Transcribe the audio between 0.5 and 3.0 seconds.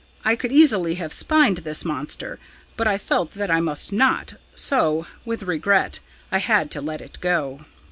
easily have spined this monster, but I